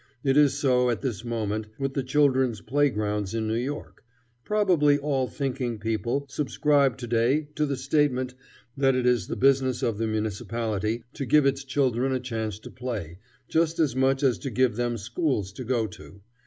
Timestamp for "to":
6.97-7.05, 7.53-7.67, 11.13-11.25, 12.61-12.71, 14.39-14.49, 15.53-15.63, 15.85-16.21